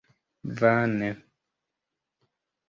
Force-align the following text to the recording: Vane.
Vane. 0.59 1.09